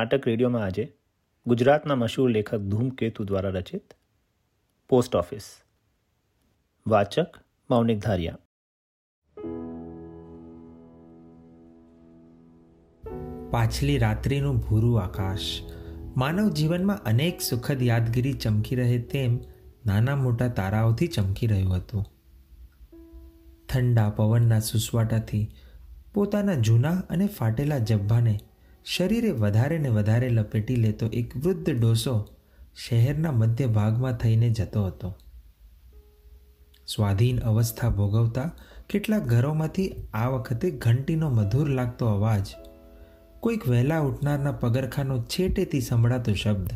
[0.00, 0.92] નાટક રેડિયોમાં આજે
[1.46, 3.94] ગુજરાતના મશહૂર લેખક ધૂમકેતુ દ્વારા રચિત
[4.88, 5.42] પોસ્ટ ઓફિસ.
[6.86, 7.36] વાચક
[7.70, 8.38] મૌનિક ધારિયા.
[13.50, 15.60] પાછલી રાત્રિનું ભૂરું આકાશ.
[16.16, 19.38] માનવ જીવનમાં અનેક સુખદ યાદગીરી ચમકી રહે તેમ
[19.86, 22.04] નાના મોટા તારાઓથી ચમકી રહ્યું હતું.
[23.68, 25.50] ઠંડા પવનના સુસવાટાથી
[26.14, 28.38] પોતાના જૂના અને ફાટેલા જબ્બાને
[28.84, 32.28] શરીરે વધારે ને વધારે લપેટી લેતો એક વૃદ્ધ ડોસો
[32.88, 35.14] શહેરના મધ્ય ભાગમાં થઈને જતો હતો.
[36.86, 38.56] સ્વાધીન અવસ્થા ભોગવતા
[38.88, 42.46] કેટલાક ઘરોમાંથી આ વખતે ઘંટીનો મધુર લાગતો અવાજ,
[43.40, 46.72] કોઈક વહેલા ઉઠનારના પગરખાનો છેટેથી સંભળાતો શબ્દ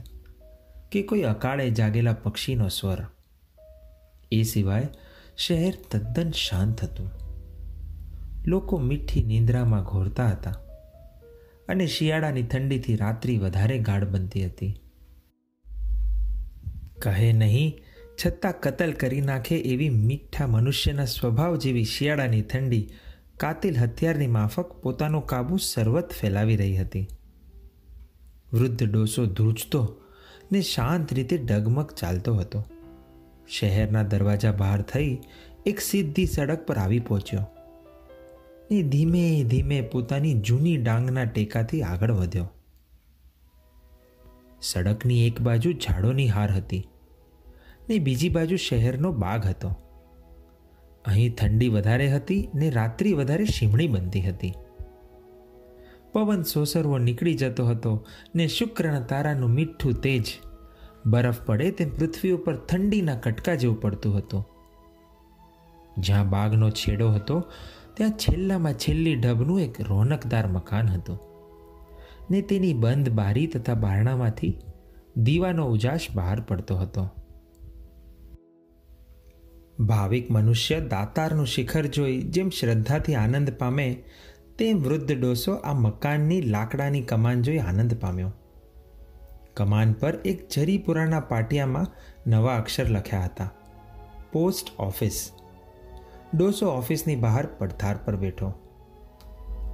[0.93, 3.07] કે કોઈ અકાળે જાગેલા પક્ષીનો સ્વર.
[4.33, 4.89] એ સિવાય
[5.37, 7.11] શહેર તદ્દન શાંત હતું.
[8.47, 10.64] લોકો મીઠી નિંદ્રામાં ઘોરતા હતા.
[11.69, 14.81] અને શિયાળાની ઠંડીથી રાત્રિ વધારે ગાઢ બનતી હતી.
[17.03, 17.81] કહે નહીં,
[18.27, 22.89] છતાં કતલ કરી નાખે એવી મીઠા મનુષ્યના સ્વભાવ જેવી શિયાળાની ઠંડી
[23.37, 27.09] કાતિલ હથિયારની માફક પોતાનો કાબુ સર્વત ફેલાવી રહી હતી.
[28.53, 30.01] વૃદ્ધ ડોસો ધ્રુજતો
[30.53, 32.65] ને શાંત રીતે ડગમગ ચાલતો હતો.
[33.49, 35.19] શહેરના દરવાજા બહાર થઈ
[35.67, 37.54] એક સીધી સડક પર આવી પહોંચ્યો.
[38.75, 42.51] ને ધીમે ધીમે પોતાની જૂની ડાંગના ટેકાથી આગળ વધ્યો.
[44.63, 46.89] સડકની એક બાજુ ઝાડોની હાર હતી
[47.89, 49.71] ને બીજી બાજુ શહેરનો બાગ હતો.
[51.05, 54.53] અહીં ઠંડી વધારે હતી ને રાત્રિ વધારે શીમણી બનતી હતી.
[56.13, 60.25] પવન સોસરવો નીકળી જતો હતો ને શુક્રના તારાનું મીઠું તેજ
[61.07, 64.45] બરફ પડે તેમ પૃથ્વી ઉપર ઠંડીના કટકા જેવું પડતું હતું.
[65.99, 67.45] જ્યાં બાગનો છેડો હતો
[67.95, 71.19] ત્યાં છેલ્લામાં છેલ્લી ઢબનું એક રોનકદાર મકાન હતું.
[72.31, 74.59] ને તેની બંધ બારી તથા બારણામાંથી
[75.17, 77.09] દીવાનો ઉજાશ બહાર પડતો હતો.
[79.81, 84.05] ભાવિક મનુષ્ય દાતારનું શિખર જોઈ જેમ શ્રદ્ધાથી આનંદ પામે,
[84.59, 88.33] તેમ વૃદ્ધ ડોસો આ મકાનની લાકડાની કમાન જોઈ આનંદ પામ્યો.
[89.55, 91.87] કમાન પર એક જરીપુરાના પાટિયામાં
[92.27, 93.51] નવા અક્ષર લખ્યા હતા.
[94.33, 95.31] Post office.
[96.37, 98.47] ડોસો ઓફિસની બહાર પડથાર પર બેઠો.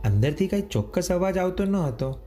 [0.04, 2.18] અંદરથી કાંઈ ચોક્કસ અવાજ આવતો ન હતો,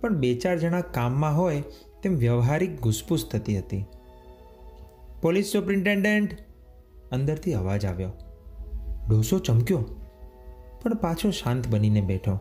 [0.00, 1.62] પણ બે ચાર જણા કામમાં હોય
[2.02, 3.84] તેમ વ્યવહારિક ઘૂસપૂસ થતી હતી.
[5.22, 6.30] Police superintendent!
[7.12, 8.12] અંદરથી અવાજ આવ્યો.
[9.08, 9.84] ડોસો ચમક્યો,
[10.82, 12.38] પણ પાછો શાંત બનીને બેઠો.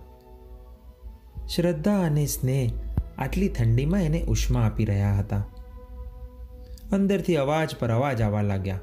[1.56, 2.72] શ્રદ્ધા અને સ્નેહ
[3.18, 5.44] આટલી ઠંડીમાં એને ઉષ્મા આપી રહ્યા હતા.
[6.92, 8.80] અંદરથી અવાજ પર અવાજ આવવા લાગ્યા.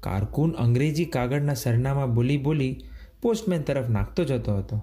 [0.00, 2.80] કારકુન અંગ્રેજી કાગળના સરનામા બોલી બોલી
[3.22, 4.82] પોસ્ટમેન તરફ નાખતો જતો હતો.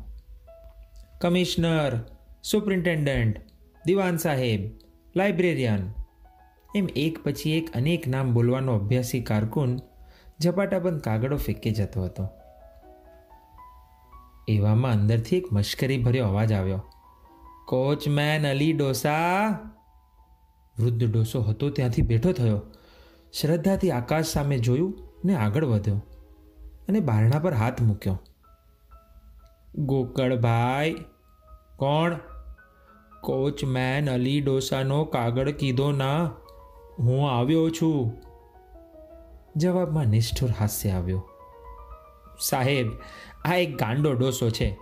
[1.22, 2.00] કમિશનર,
[2.44, 3.42] સુપ્રિન્ટેન્ડન્ટ,
[3.86, 4.72] દિવાન સાહેબ,
[5.16, 5.94] લાઇબ્રેરિયન
[6.76, 9.80] એમ એક પછી એક અનેક નામ બોલવાનો અભ્યાસી કારકુન
[10.44, 12.28] ઝપાટાબંધ કાગળો ફેંકે જતો હતો.
[14.48, 16.84] એવામાં અંદરથી એક મશ્કરી ભર્યો અવાજ આવ્યો.
[17.68, 19.50] કોચમેન અલી ડોસા.
[20.80, 22.62] વૃદ્ધ ડોસો હતો ત્યાંથી બેઠો થયો.
[23.42, 25.96] શ્રદ્ધાથી આકાશ સામે જોયું ને આગળ વધ્યો
[26.88, 28.20] અને બારણા પર હાથ મૂક્યો.
[29.76, 30.94] ગોકળભાઈ,
[31.76, 32.16] કોણ?
[33.22, 36.26] કોચમેન અલી ડોસાનો કાગળ કીધો ના,
[37.00, 38.14] હું આવ્યો છું.
[39.56, 41.30] જવાબમાં નિષ્ઠુર હાસ્ય આવ્યો.
[42.42, 42.92] સાહેબ,
[43.46, 44.78] આ એક ગાંડો ડોસો છે.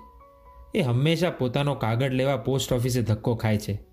[0.76, 3.84] એ હંમેશા પોતાનો કાગળ લેવા પોસ્ટ ઓફિસે ધક્કો ખાય છે.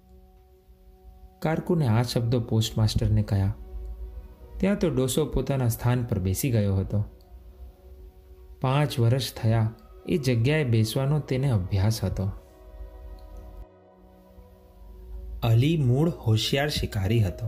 [1.38, 3.54] કારકુને આ શબ્દો પોસ્ટમાસ્ટરને કહ્યા.
[4.60, 7.04] ત્યાં તો ડોસો પોતાના સ્થાન પર બેસી ગયો હતો.
[8.60, 9.74] પાંચ વર્ષ થયા,
[10.08, 12.30] એ જગ્યાએ બેસવાનો તેને અભ્યાસ હતો.
[15.42, 17.46] અલી મૂળ હોશિયાર શિકારી હતો.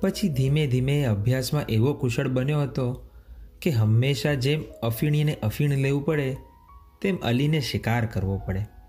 [0.00, 3.10] પછી ધીમે ધીમે અભ્યાસમાં એવો કુશળ બન્યો હતો
[3.62, 6.36] કે હંમેશા જેમ અફીણીને અફીણ લેવું પડે,
[7.02, 8.81] તેમ અલીને શિકાર કરવો પડે.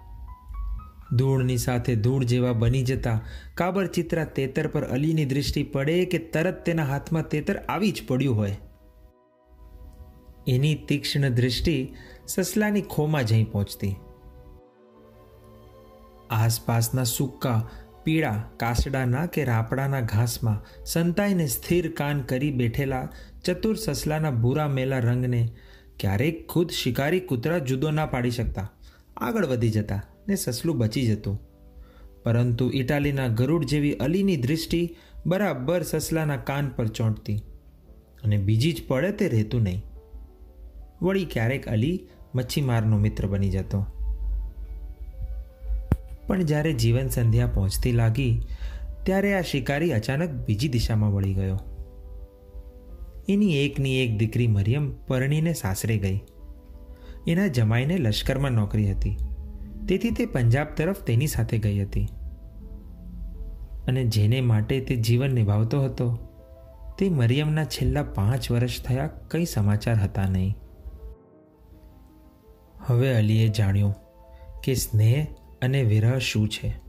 [1.11, 3.21] ધૂળની સાથે ધૂળ જેવા બની જતા
[3.55, 8.37] કાબર ચિત્રા તેતર પર અલીની દૃષ્ટિ પડે કે તરત તેના હાથમાં તેતર આવી જ પડ્યું
[8.37, 8.57] હોય.
[10.47, 11.93] એની તીક્ષ્ણ દૃષ્ટિ
[12.27, 13.95] સસલાની ખોમાં જઈ પહોંચતી.
[16.29, 17.69] આસપાસના સૂકા,
[18.03, 23.09] પીળા, કાસડાના કે રાપડાના ઘાસમાં સંતાઈને સ્થિર કાન કરી બેઠેલા
[23.43, 25.55] ચતુર સસલાના ભૂરા મેલા રંગને
[25.99, 28.71] ક્યારેક ખુદ શિકારી કૂતરા જુદો ના પાડી શકતા.
[29.17, 30.01] આગળ વધી જતા.
[30.27, 31.41] ને સસલું બચી જતું.
[32.23, 37.37] પરંતુ ઇટાલીના ગરુડ જેવી અલીની દૃષ્ટિ બરાબર સસલાના કાન પર ચોંટતી
[38.23, 39.83] અને બીજી જ પડે તે રહેતું નહીં.
[41.01, 43.85] વળી ક્યારેક અલી મચ્છીમારનો મિત્ર બની જતો.
[46.27, 48.41] પણ જ્યારે જીવન સંધ્યા પહોંચતી લાગી,
[49.03, 51.59] ત્યારે આ શિકારી અચાનક બીજી દિશામાં વળી ગયો.
[53.29, 56.19] એની એકની એક દીકરી મરિયમ પરણીને સાસરે ગઈ.
[57.27, 59.17] એના જમાઈને લશ્કરમાં નોકરી હતી.
[59.87, 62.07] તેથી તે પંજાબ તરફ તેની સાથે ગઈ હતી.
[63.87, 66.19] અને જેને માટે તે જીવન નિભાવતો હતો,
[66.99, 70.57] તે મરિયમના છેલ્લા પાંચ વર્ષ થયા કંઈ સમાચાર હતા નહીં.
[72.85, 73.95] હવે અલીએ જાણ્યું
[74.63, 75.27] કે સ્નેહ
[75.61, 76.83] અને વિરહ શું છે.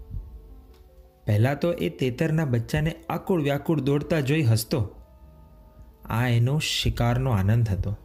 [1.25, 4.91] પહેલાં તો એ તેતરના બચ્ચાને આકુળ વ્યાકુળ દોડતા જોઈ હસતો.
[6.05, 7.97] આ એનો શિકારનો આનંદ હતો.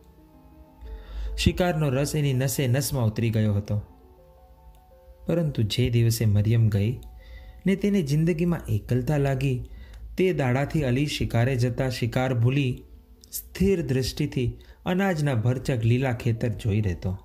[1.37, 3.81] શિકારનો રસ એની નસે નસમાં ઉતરી ગયો હતો.
[5.29, 6.99] પરંતુ જે દિવસે મરિયમ ગઈ
[7.65, 9.63] ને તેને જિંદગીમાં એકલતા લાગી,
[10.17, 12.83] તે દાડાથી અલી શિકારે જતા શિકાર ભૂલી
[13.31, 17.17] સ્થિર દૃષ્ટિથી અનાજના ભરચક લીલા ખેતર જોઈ રહેતો.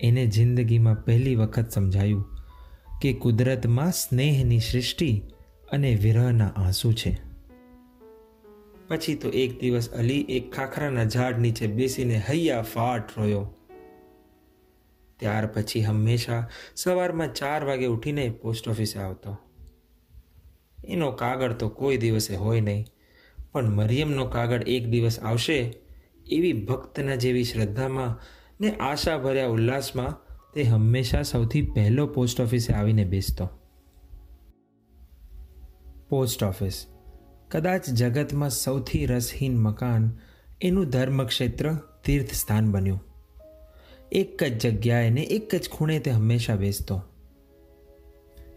[0.00, 2.24] એને જિંદગીમાં પહેલી વખત સમજાયું
[3.02, 5.22] કે કુદરતમાં સ્નેહની સૃષ્ટિ
[5.72, 7.18] અને વિરહના આંસુ છે.
[8.88, 13.54] પછી તો એક દિવસ અલી એક ખાખરાના ઝાડ નીચે બેસીને હૈયા ફાટ રોયો
[15.18, 19.38] ત્યાર પછી હંમેશા સવારમાં ચાર વાગે ઉઠીને પોસ્ટ ઓફિસે આવતો.
[20.84, 22.86] એનો કાગળ તો કોઈ દિવસે હોય નહીં,
[23.52, 25.74] પણ મરિયમનો કાગળ એક દિવસ આવશે
[26.30, 28.20] એવી ભક્તના જેવી શ્રદ્ધામાં
[28.60, 30.14] ને આશાભર્યા ઉલ્લાસમાં
[30.54, 33.48] તે હંમેશા સૌથી પહેલો પોસ્ટ ઓફિસે આવીને બેસતો.
[36.08, 36.86] Post office.
[37.48, 40.18] કદાચ જગતમાં સૌથી રસહીન મકાન
[40.60, 41.74] એનું ધર્મક્ષેત્ર
[42.04, 43.07] તીર્થસ્થાન બન્યું.
[44.12, 47.02] એક જ જગ્યાએ ને એક જ ખૂણે તે હંમેશા બેસતો.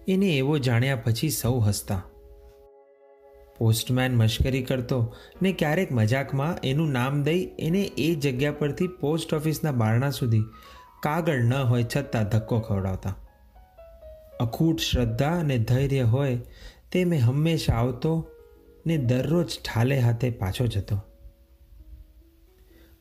[0.07, 2.03] એને એવો જાણ્યા પછી સૌ હસતા.
[3.57, 9.71] પોસ્ટમેન મશ્કરી કરતો ને ક્યારેક મજાકમાં એનું નામ દઈ એને એ જગ્યા પરથી પોસ્ટ ઓફિસના
[9.71, 10.43] બારણા સુધી
[11.03, 13.15] કાગળ ન હોય છતાં ધક્કો ખવડાવતા.
[14.39, 16.37] અખૂટ શ્રદ્ધા અને ધૈર્ય હોય
[16.91, 18.29] તે મેં હંમેશા આવતો
[18.87, 21.01] ને દરરોજ ઠાલે હાથે પાછો જતો.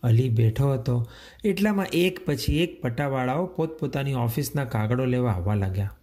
[0.02, 1.08] અલી બેઠો હતો.
[1.44, 5.96] એટલામાં એક પછી એક પટાવાળાઓ પોતપોતાની ઓફિસના કાગળો લેવા આવવા લાગ્યા.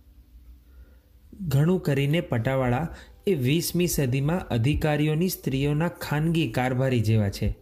[1.41, 2.87] ઘણું કરીને પટાવાળા
[3.27, 7.57] એ વીસમી સદીમાં અધિકારીઓની સ્ત્રીઓના ખાનગી કારભારી જેવા છે.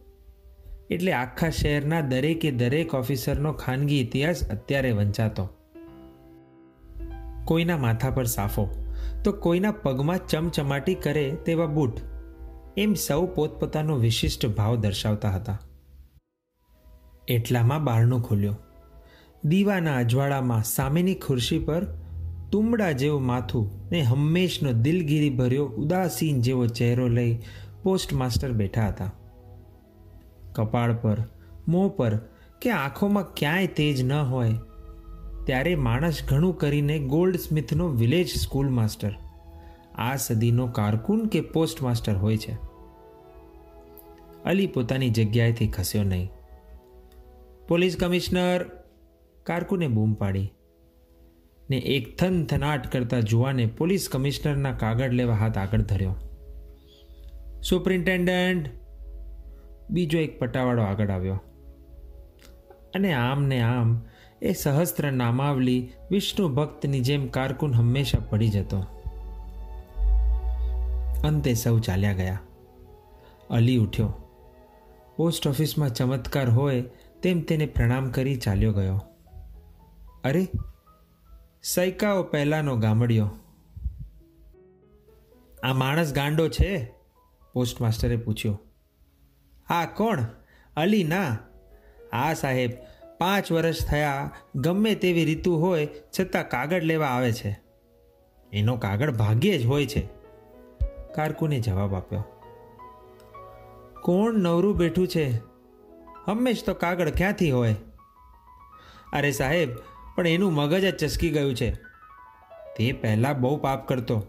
[0.89, 5.49] એટલે આખા શહેરના દરેકે દરેક ઓફિસરનો ખાનગી ઇતિહાસ અત્યારે વંચાતો.
[7.45, 8.69] કોઈના માથા પર સાફો,
[9.23, 11.99] તો કોઈના પગમાં ચમચમાટી કરે તેવા બૂટ.
[12.77, 15.61] એમ સૌ પોતપોતાનો વિશિષ્ટ ભાવ દર્શાવતા હતા.
[17.27, 18.57] એટલામાં બારણું ખુલ્યું.
[19.45, 21.85] દીવાના અજવાળામાં સામેની ખુરશી પર
[22.51, 27.39] તુંબડા જેવું માથું ને હંમેશનો દિલગીરી ભર્યો ઉદાસીન જેવો ચહેરો લઈ
[27.83, 29.11] પોસ્ટમાસ્ટર બેઠા હતા.
[30.53, 31.17] કપાળ પર,
[31.67, 32.17] મોં પર
[32.61, 34.53] કે આંખોમાં ક્યાંય તેજ ન હોય,
[35.45, 39.15] ત્યારે માણસ ઘણું કરીને ગોલ્ડ સ્મિથનો વિલેજ સ્કૂલ માસ્ટર.
[39.95, 42.57] આ સદીનો કારકુન કે પોસ્ટમાસ્ટર હોય છે?
[44.45, 46.29] અલી પોતાની જગ્યાએથી ખસ્યો નહીં.
[47.67, 48.65] પોલીસ કમિશનર
[49.43, 50.53] કારકુને બૂમ પાડી
[51.69, 56.15] ને એક થન થનાટ કરતા જુવાને પોલીસ કમિશનરના કાગળ લેવા હાથ આગળ ધર્યો.
[57.69, 58.69] સુપ્રિન્ટેન્ડન્ટ
[59.89, 61.41] બીજો એક પટાવાળો આગળ આવ્યો.
[62.95, 64.01] અને આમ ને આમ
[64.41, 68.79] એ સહસ્ત્ર નામાવલી વિષ્ણુ ભક્તની જેમ કારકુન હંમેશા પડી જતો.
[71.23, 72.39] અંતે સૌ ચાલ્યા ગયા.
[73.49, 74.13] અલી ઉઠ્યો.
[75.17, 76.83] પોસ્ટ ઓફિસમાં ચમત્કાર હોય
[77.25, 79.01] તેમ તેને પ્રણામ કરી ચાલ્યો ગયો.
[80.23, 80.47] અરે,
[81.63, 83.31] સૈકાઓ પહેલાંનો ગામડિયો.
[85.63, 86.93] આ માણસ ગાંડો છે?
[87.53, 88.59] પોસ્ટમાસ્ટરે પૂછ્યું.
[89.73, 90.23] આ કોણ?
[90.77, 91.37] અલી ના?
[92.13, 92.71] આ સાહેબ,
[93.17, 95.87] પાંચ વર્ષ થયા, ગમે તેવી રીતુ હોય,
[96.19, 97.59] છતાં કાગળ લેવા આવે છે.
[98.53, 100.09] એનો કાગળ ભાગ્યે જ હોય છે.
[101.15, 102.23] કારકુને જવાબ આપ્યો.
[104.01, 105.54] કોણ નવરું બેઠું છે?
[106.25, 107.75] હંમેશ તો કાગળ ક્યાંથી હોય?
[109.13, 109.69] અરે સાહેબ,
[110.15, 111.71] પણ એનું મગજ જ ચસકી ગયું છે.
[112.77, 114.23] તે પહેલાં બહુ પાપ કરતો.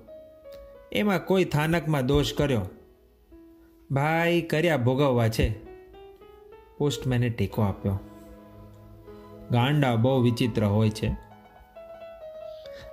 [0.92, 2.60] એમાં કોઈ થાનકમાં દોષ કર્યો.
[3.90, 5.64] ભાઈ કર્યા ભોગવવા છે.
[6.78, 8.00] પોસ્ટમેને ટેકો આપ્યો.
[9.50, 11.16] ગાંડા બહુ વિચિત્ર હોય છે.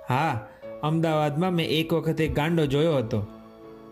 [0.08, 0.46] હા,
[0.82, 3.26] અમદાવાદમાં મેં એક વખત એક ગાંડો જોયો હતો.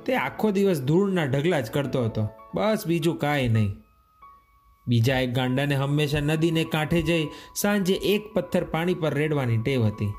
[0.06, 2.28] તે આખો દિવસ ધૂળના ઢગલા જ કરતો હતો.
[2.54, 3.81] બસ બીજું કાંઈ નહીં.
[4.88, 10.12] બીજા એક ગાંડાને હંમેશા નદીને કાંઠે જઈ સાંજે એક પથ્થર પાણી પર રેડવાની ટેવ હતી.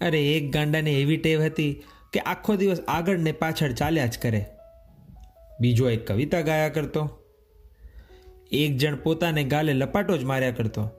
[0.00, 4.46] અરે, એક ગાંડાને એવી ટેવ હતી કે આખો દિવસ આગળ ને પાછળ ચાલ્યા જ કરે.
[5.60, 7.10] બીજો એક કવિતા ગાયા કરતો.
[8.52, 10.90] એક જણ પોતાને ગાલે લપાટો જ માર્યા કરતો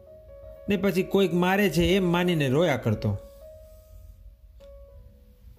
[0.70, 3.18] ને પછી કોઈક મારે છે એમ માનીને રોયા કરતો.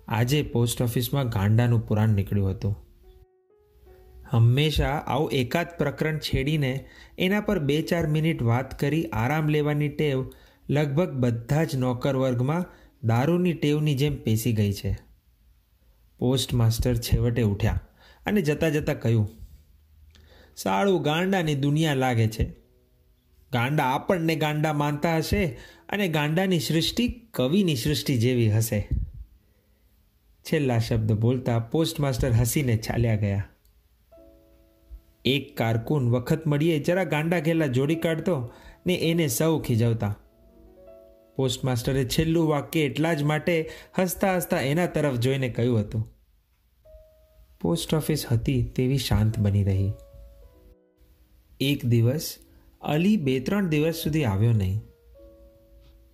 [0.08, 2.87] આજે પોસ્ટ ઓફિસમાં ગાંડાનું પુરાણ નીકળ્યું હતું.
[4.30, 6.72] હંમેશા આવું એકાદ પ્રકરણ છેડીને
[7.18, 10.24] એના પર બે ચાર મિનિટ વાત કરી, આરામ લેવાની ટેવ
[10.70, 12.64] લગભગ બધા જ નોકર વર્ગમાં
[13.04, 14.92] દારૂની ટેવની જેમ પેસી ગઈ છે.
[16.18, 17.80] પોસ્ટ માસ્ટર છેવટે ઉઠ્યા
[18.26, 19.28] અને જતાં જતાં કહ્યું,
[20.56, 22.46] સાળું ગાંડાની દુનિયા લાગે છે.
[23.52, 25.44] ગાંડા આપણને ગાંડા માનતા હશે
[25.88, 28.88] અને ગાંડાની સૃષ્ટિ કવિની સૃષ્ટિ જેવી હશે.
[30.46, 33.44] છેલ્લા શબ્દ બોલતા પોસ્ટમાસ્ટર હસીને ચાલ્યા ગયા.
[35.28, 38.34] એક કારકુન વખત મળીએ, જરા ગાંડા ઘેલા જોડી કાઢતો
[38.86, 40.14] ને એને સૌ ખીજવતા.
[41.38, 43.54] પોસ્ટમાસ્ટરે છેલ્લું વાક્ય એટલા જ માટે
[43.98, 46.04] હસતા હસતા એના તરફ જોઈને કહ્યું હતું,
[47.60, 49.88] પોસ્ટ ઓફિસ હતી તેવી શાંત બની રહી.
[51.60, 52.26] એક દિવસ
[52.82, 54.78] અલી બે ત્રણ દિવસ સુધી આવ્યો નહીં.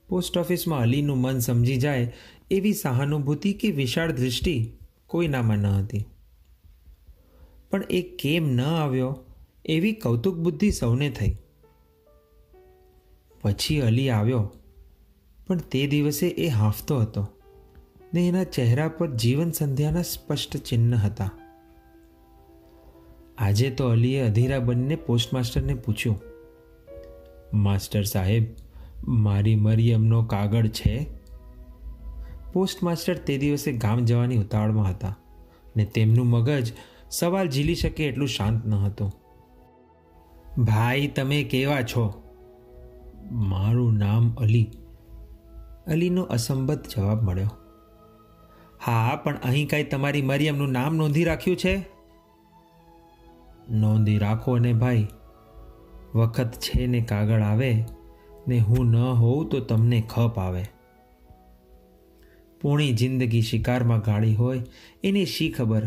[0.09, 2.13] પોસ્ટ ઓફિસમાં અલીનું મન સમજી જાય
[2.51, 4.57] એવી સહાનુભૂતિ કે વિશાળ દૃષ્ટિ
[5.07, 6.05] કોઈનામાં ન હતી.
[7.75, 9.25] પણ એ કેમ ન આવ્યો?
[9.65, 11.37] એવી કૌતુક બુદ્ધિ સૌને થઈ.
[13.43, 14.53] પછી અલી આવ્યો.
[15.47, 17.27] પણ તે દિવસે એ હાંફતો હતો
[18.15, 21.31] ને એના ચહેરા પર જીવન સંધ્યાના સ્પષ્ટ ચિહ્ન હતા.
[23.39, 26.21] આજે તો અલીએ અધીરા બનીને પોસ્ટમાસ્ટરને પૂછ્યું,
[27.55, 28.45] માસ્ટર સાહેબ,
[29.09, 31.07] મારી મરિયમનો કાગળ છે?
[32.53, 35.17] પોસ્ટમાસ્ટર તે દિવસે ગામ જવાની ઉતાવળમાં હતા
[35.77, 36.73] ને તેમનું મગજ
[37.19, 39.13] સવાલ ઝીલી શકે એટલું શાંત ન હતું.
[40.65, 42.23] ભાઈ, તમે કેવા છો?
[43.31, 44.71] મારું નામ અલી.
[45.87, 47.51] અલીનો અસંબદ્ધ જવાબ મળ્યો.
[48.87, 51.89] હા, પણ અહીં કાંઈ તમારી મરિયમનું નામ નોંધી રાખ્યું છે?
[53.71, 55.07] નોંધી રાખો ને ભાઈ.
[56.15, 57.85] વખત છે ને કાગળ આવે,
[58.49, 60.65] ને હું ન હોઉં તો તમને ખપ આવે.
[62.61, 64.63] પૂણી જિંદગી શિકારમાં ગાળી હોય,
[65.05, 65.83] એની શી ખબર?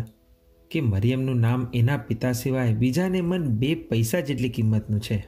[0.71, 5.27] કે મરિયમનું નામ એના પિતા સિવાય બીજાને મન બે પૈસા જેટલી કિંમતનું છે.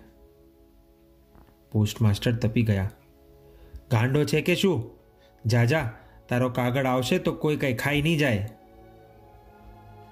[1.71, 2.91] પોસ્ટમાસ્ટર તપી ગયા.
[3.91, 4.89] ગાંડો છે કે શું?
[5.45, 5.91] જા જા
[6.29, 8.49] તારો કાગળ આવશે તો કોઈ કંઈ ખાઈ નહીં જાય.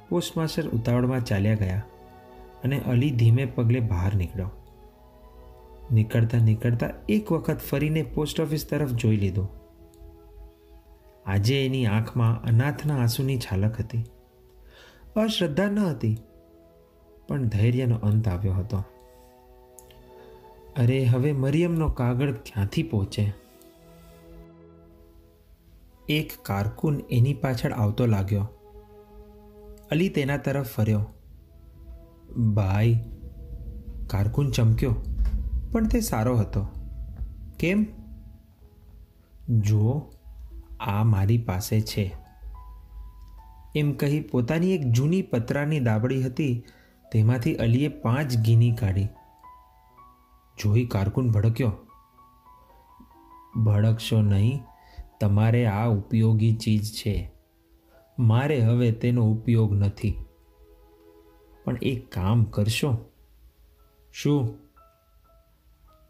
[0.10, 1.84] પોસ્ટમાસ્ટર ઉતાવળમાં ચાલ્યા ગયા
[2.64, 4.52] અને અલી ધીમે પગલે બહાર નીકળ્યો.
[5.92, 9.48] નીકળતા નીકળતા એક વખત ફરીને પોસ્ટ ઓફિસ તરફ જોઈ લીધો.
[11.26, 14.04] આજે એની આંખમાં અનાથના આંસુની છાલક હતી.
[15.22, 16.18] અશ્રદ્ધા ન હતી.
[17.28, 18.84] પણ ધૈર્યનો અંત આવ્યો હતો.
[20.78, 23.34] અરે, હવે મરિયમનો કાગળ ક્યાંથી પહોંચે?
[26.10, 28.48] એક કારકુન એની પાછળ આવતો લાગ્યો.
[29.92, 31.06] અલી તેના તરફ ફર્યો.
[32.38, 33.06] ભાઈ,
[34.08, 34.96] કારકુન ચમક્યો,
[35.72, 36.68] પણ તે સારો હતો.
[37.60, 37.86] કેમ?
[39.50, 40.02] જુઓ,
[40.80, 42.27] આ મારી પાસે છે.
[43.76, 46.64] એમ કહી પોતાની એક જૂની પતરાની દાબડી હતી,
[47.12, 49.06] તેમાંથી અલીએ પાંચ ગીની કાઢી.
[50.60, 51.78] જોઈ કારકુન ભડક્યો.
[53.64, 54.60] ભડકશો નહીં,
[55.20, 57.32] તમારે આ ઉપયોગી ચીજ છે.
[58.20, 60.18] મારે હવે તેનો ઉપયોગ નથી.
[61.64, 62.98] પણ એક કામ કરશો.
[64.14, 64.58] શું?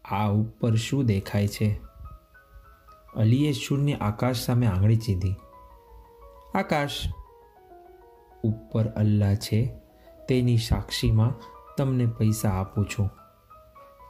[0.04, 1.80] આ ઉપર શું દેખાય છે?
[3.14, 5.34] અલીએ શૂન્ય આકાશ સામે આંગળી ચીધી.
[6.54, 6.90] આકાશ?
[8.44, 9.72] ઉપર અલ્લાહ છે,
[10.28, 11.34] તેની સાક્ષીમાં
[11.76, 13.10] તમને પૈસા આપું છું.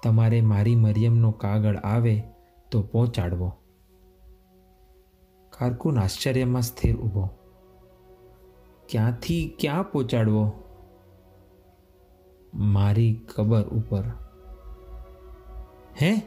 [0.03, 2.23] તમારે મારી મરિયમનો કાગળ આવે
[2.71, 3.53] તો પહોંચાડવો.
[5.51, 7.29] કારકુન આશ્ચર્યમાં સ્થિર ઊભો.
[8.89, 10.53] ક્યાંથી ક્યાં પહોંચાડવો?
[12.55, 14.05] મારી કબર ઉપર.
[16.03, 16.23] હે?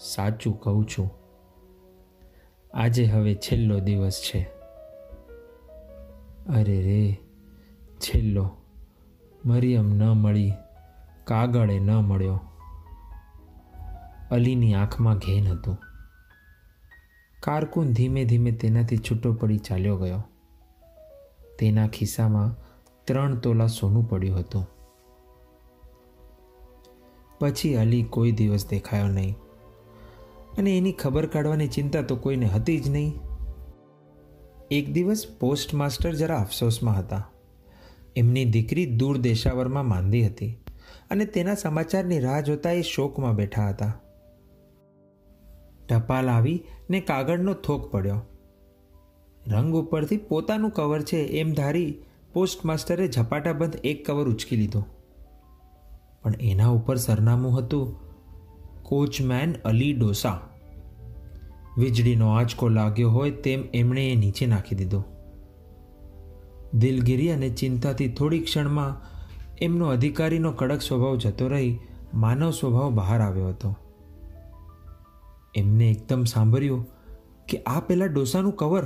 [0.00, 1.10] સાચું કહું છું.
[2.74, 4.53] આજે હવે છેલ્લો દિવસ છે.
[6.48, 7.20] અરે રે,
[7.98, 8.50] છેલ્લો.
[9.44, 10.52] મરિયમ ન મળી,
[11.24, 12.40] કાગળે ન મળ્યો.
[14.30, 15.78] અલીની આંખમાં ઘેન હતું.
[17.40, 20.22] કારકુન ધીમે ધીમે તેનાથી છૂટો પડી ચાલ્યો ગયો.
[21.58, 22.56] તેના ખિસ્સામાં
[23.04, 24.66] ત્રણ તોલા સોનું પડ્યું હતું.
[27.38, 29.36] પછી અલી કોઈ દિવસ દેખાયો નહીં.
[30.58, 33.33] અને એની ખબર કાઢવાની ચિંતા તો કોઈને હતી જ નહીં.
[34.70, 37.30] એક દિવસ પોસ્ટ માસ્ટર જરા અફસોસમાં હતા.
[38.16, 40.58] એમની દીકરી દૂર દેશાવરમાં માંદી હતી
[41.10, 44.00] અને તેના સમાચારની રાહ જોતા એ શોકમાં બેઠા હતા.
[45.88, 48.20] ટપાલ આવી ને કાગળનો થોક પડ્યો.
[49.46, 52.02] રંગ ઉપરથી પોતાનું કવર છે એમ ધારી
[52.32, 54.86] પોસ્ટમાસ્ટરે ઝપાટાબંધ એક કવર ઉચકી લીધો.
[56.22, 57.96] પણ એના ઉપર સરનામું હતું,
[58.82, 60.40] કોચમેન અલી ડોસા.
[61.78, 65.04] વીજળીનો આંચકો લાગ્યો હોય તેમ એમણે એ નીચે નાખી દીધો.
[66.74, 69.14] દિલગીરી અને ચિંતાથી થોડી ક્ષણમાં
[69.62, 71.78] એમનો અધિકારીનો કડક સ્વભાવ જતો રહી
[72.14, 73.76] માનવ સ્વભાવ બહાર આવ્યો હતો.
[75.54, 76.86] એમને એકદમ સાંભળ્યું
[77.48, 78.84] કે આ પહેલાં ડોસાનું કવર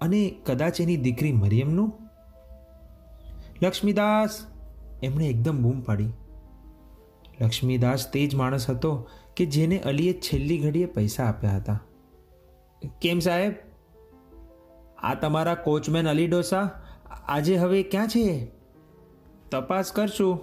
[0.00, 1.92] અને કદાચ એની દીકરી મરિયમનું?
[3.62, 4.46] લક્ષ્મીદાસ!
[5.02, 6.08] એમણે એકદમ બૂમ પાડી.
[7.40, 11.80] લક્ષ્મીદાસ તે જ માણસ હતો કે જેને અલીએ છેલ્લી ઘડીએ પૈસા આપ્યા હતા.
[13.02, 13.54] કેમ સાહેબ?
[14.98, 16.70] આ તમારા કોચમેન અલી ડોસા,
[17.28, 18.48] આજે હવે ક્યાં છે?
[19.50, 20.38] તપાસ કરશું.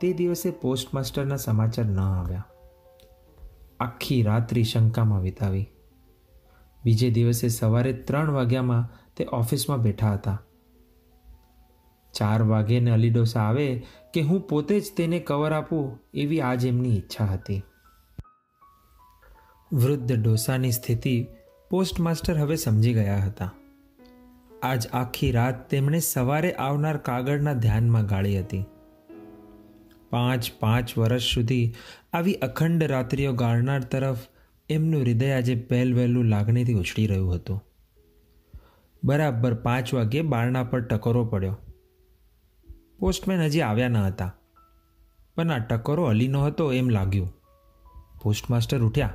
[0.00, 2.44] તે દિવસે પોસ્ટમાસ્ટરના સમાચાર ન આવ્યા.
[3.80, 5.70] આખી રાત્રિ શંકામાં વિતાવી.
[6.84, 10.42] બીજે દિવસે સવારે ત્રણ વાગ્યામાં તે ઓફિસમાં બેઠા હતા.
[12.14, 16.66] ચાર વાગે ને અલી ડોસા આવે કે હું પોતે જ તેને કવર આપું એવી આજ
[16.66, 17.62] એમની ઈચ્છા હતી.
[19.72, 21.26] વૃદ્ધ ડોસાની સ્થિતિ
[21.70, 23.52] પોસ્ટમાસ્ટર હવે સમજી ગયા હતા.
[24.62, 28.64] આજ આખી રાત તેમણે સવારે આવનાર કાગળના ધ્યાનમાં ગાળી હતી.
[30.10, 31.74] પાંચ પાંચ વર્ષ સુધી
[32.12, 34.18] આવી અખંડ રાત્રિઓ ગાળનાર તરફ
[34.70, 37.64] એમનું હૃદય આજે પહેલ વહેલું લાગણીથી ઉછળી રહ્યું હતું.
[39.04, 41.56] બરાબર પાંચ વાગે બારણા પર ટકોરો પડ્યો.
[43.04, 44.34] પોસ્ટમેન હજી આવ્યા ન હતા.
[45.36, 47.32] પણ આ ટકોરો અલીનો હતો એમ લાગ્યું.
[48.22, 49.14] પોસ્ટમાસ્ટર ઉઠ્યા.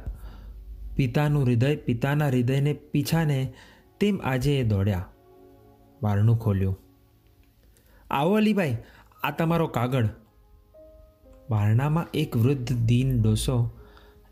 [0.95, 3.53] પિતાનું હૃદય પિતાના હૃદયને પીછાને
[3.99, 5.07] તેમ આજે એ દોડ્યા.
[6.01, 6.79] બારણું ખોલ્યું.
[8.11, 8.77] આવો અલીભાઈ,
[9.23, 10.09] આ તમારો કાગળ.
[11.49, 13.71] બારણામાં એક વૃદ્ધ દીન ડોસો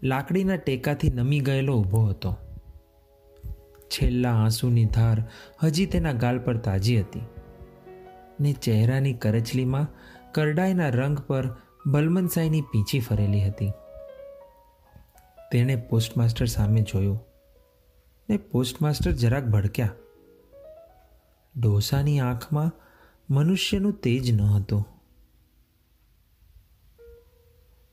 [0.04, 2.38] લાકડીના ટેકાથી નમી ગયેલો ઊભો હતો.
[3.80, 5.24] છેલ્લા આંસુની ધાર
[5.64, 7.22] હજી તેના ગાલ પર તાજી હતી.
[8.40, 9.88] ને ચહેરાની કરચલીમાં
[10.32, 13.72] કરડાઈના રંગ પર બલમનસાઈની પીંછી ફરેલી હતી.
[15.52, 17.20] તેણે પોસ્ટમાસ્ટર સામે જોયું
[18.30, 19.90] ને પોસ્ટમાસ્ટર જરાક ભડક્યા.
[21.60, 22.72] ડોસાની આંખમાં
[23.30, 24.88] મનુષ્યનું તેજ ન હતું.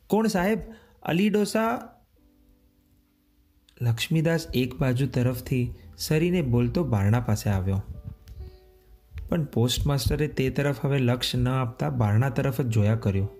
[0.07, 0.59] કોણ સાહેબ?
[1.03, 1.89] અલી ડોસા?
[3.83, 7.83] લક્ષ્મીદાસ એક બાજુ તરફથી સરીને બોલતો બારણા પાસે આવ્યો.
[9.29, 13.31] પણ પોસ્ટમાસ્ટરે તે તરફ હવે લક્ષ્ય ન આપતા બારણા તરફ જ જોયા કર્યું.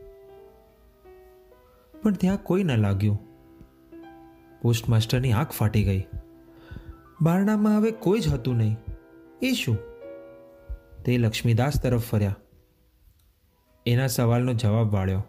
[2.03, 3.19] પણ ત્યાં કોઈ ન લાગ્યું.
[4.63, 6.05] પોસ્ટમાસ્ટરની આંખ ફાટી ગઈ.
[7.21, 8.77] બારણામાં હવે કોઈ જ હતું નહીં.
[9.43, 9.79] એ શું?
[11.05, 12.37] તે લક્ષ્મીદાસ તરફ ફર્યા.
[13.87, 15.25] એના સવાલનો જવાબ વાળ્યો.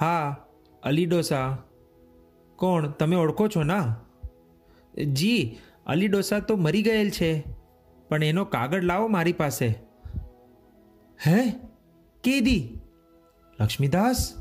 [0.00, 0.36] હા
[0.82, 1.58] અલી ડોસા
[2.56, 3.96] કોણ, તમે ઓળખો છો ના?
[5.12, 7.61] જી અલી ડોસા તો મરી ગયેલ છે.
[8.12, 9.66] પણ એનો કાગળ લાવો મારી પાસે.
[11.26, 11.52] હે?
[12.24, 12.80] કેદી?
[13.60, 14.34] લક્ષ્મીદાસ?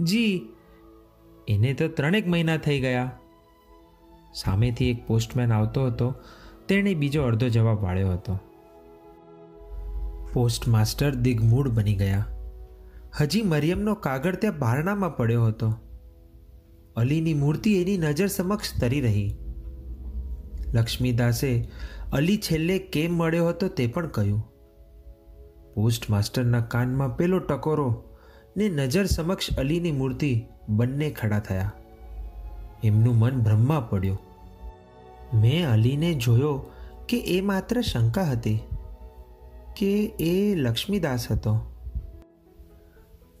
[0.00, 0.48] જી.
[1.48, 3.10] એને તો ત્રણેક મહિના થઈ ગયા.
[4.34, 6.14] સામેથી એક પોસ્ટમેન આવતો હતો.
[6.68, 8.38] તેણે બીજો અડધો જવાબ વાળ્યો હતો.
[10.32, 12.26] પોસ્ટમાસ્ટર દિગ્મૂળ બની ગયા.
[13.20, 15.74] હજી મરિયમનો કાગળ ત્યાં બારણામાં પડ્યો હતો.
[16.96, 19.36] અલીની મૂર્તિ એની નજર સમક્ષ તરી રહી.
[20.74, 21.68] લક્ષ્મીદાસે
[22.12, 24.52] અલી છેલ્લે કેમ મળ્યો હતો તે પણ કહ્યું.
[25.74, 28.04] પોસ્ટ માસ્ટરના કાનમાં પેલો ટકોરો
[28.56, 31.72] ને નજર સમક્ષ અલીની મૂર્તિ બંને ખડા થયા.
[32.84, 34.18] એમનું મન બ્રહ્મા પડ્યું.
[35.34, 36.70] મેં અલીને જોયો
[37.08, 38.58] કે એ માત્ર શંકા હતી
[39.76, 41.66] કે એ લક્ષ્મીદાસ હતો.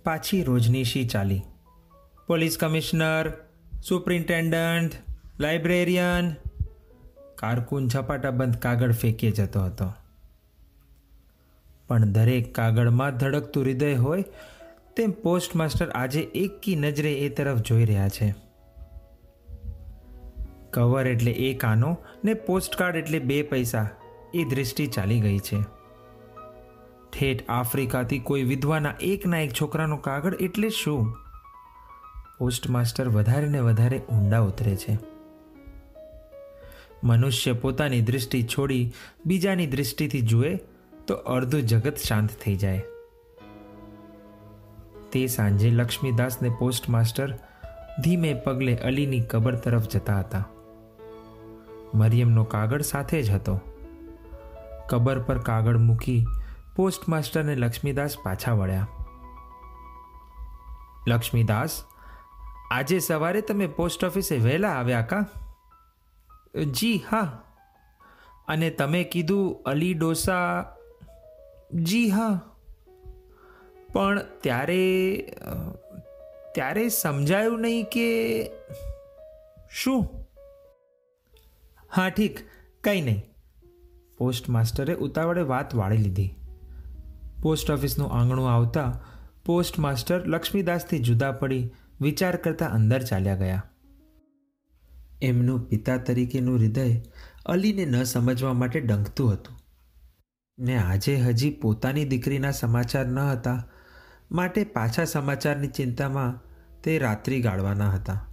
[0.04, 1.42] પાછી રોજનીશી ચાલી?
[2.26, 3.32] પોલીસ કમિશનર,
[3.88, 4.92] સુપ્રિન્ટેન્ડન્ટ,
[5.40, 6.34] લાઇબ્રેરિયન
[7.40, 9.92] કારકુન ઝપાટાબંધ કાગળ ફેંકીએ જતો હતો.
[11.88, 14.24] પણ દરેક કાગળમાં ધડકતું હૃદય હોય,
[14.96, 18.34] તેમ પોસ્ટમાસ્ટર આજે એકી નજરે એ તરફ જોઈ રહ્યા છે.
[20.70, 23.88] કવર એટલે એક આનો ને પોસ્ટકાર્ડ એટલે બે પૈસા,
[24.34, 25.62] એ દૃષ્ટિ ચાલી ગઈ છે.
[27.12, 31.16] ઠેઠ આફ્રિકાથી કોઈ વિધવાના એકના એક છોકરાનો કાગળ એટલે શું?
[32.38, 35.09] પોસ્ટમાસ્ટર વધારે ને વધારે ઊંડા ઉતરે છે.
[37.04, 38.92] મનુષ્ય પોતાની દૃષ્ટિ છોડી
[39.26, 40.56] બીજાની દૃષ્ટિથી જુએ
[41.06, 42.82] તો અડધું જગત શાંત થઈ જાય.
[45.12, 47.38] તે સાંજે લક્ષ્મીદાસને પોસ્ટમાસ્ટર
[48.04, 50.48] ધીમે પગલે અલીની કબર તરફ જતા હતા.
[51.94, 53.60] મરિયમનો કાગળ સાથે જ હતો.
[54.88, 56.26] કબર પર કાગળ મૂકી
[56.76, 58.88] પોસ્ટમાસ્ટરને લક્ષ્મીદાસ પાછા વળ્યા.
[61.08, 61.84] લક્ષ્મીદાસ,
[62.70, 65.26] આજે સવારે તમે પોસ્ટ ઓફિસે વહેલા આવ્યા કા?
[66.54, 67.44] જી, હા.
[68.48, 70.64] અને તમે કીધું અલી ડોસા,
[71.74, 72.40] જી, હા.
[73.92, 75.16] પણ ત્યારે
[76.54, 78.46] ત્યારે સમજાયું નહીં કે
[79.70, 80.08] શું?
[81.96, 82.38] હા, ઠીક.
[82.84, 83.22] કંઈ નહીં.
[84.18, 86.34] પોસ્ટ માસ્ટરે ઉતાવળે વાત વાળી લીધી.
[87.42, 89.04] પોસ્ટ ઓફિસનું આંગણું આવતા
[89.44, 93.69] પોસ્ટ માસ્ટર લક્ષ્મીદાસથી જુદા પડી વિચાર કરતા અંદર ચાલ્યા ગયા.
[95.22, 97.02] એમનું પિતા તરીકેનું હૃદય
[97.46, 99.58] અલીને ન સમજવા માટે ડંખતું હતું.
[100.58, 103.68] ને આજે હજી પોતાની દીકરીના સમાચાર ન હતા,
[104.32, 106.40] માટે પાછા સમાચારની ચિંતામાં
[106.82, 108.28] તે રાત્રિ ગાળવાના હતા.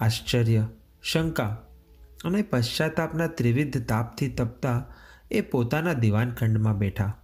[0.00, 0.68] આશ્ચર્ય,
[1.02, 1.56] શંકા
[2.24, 4.94] અને પશ્ચાતાપના ત્રિવિધ તાપથી તપતા
[5.30, 7.18] એ પોતાના દિવાનખંડમાં બેઠા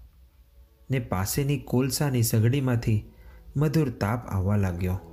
[0.90, 3.10] ને પાસેની કોલસાની સગડીમાંથી
[3.56, 5.07] મધુર તાપ આવવા લાગ્યો.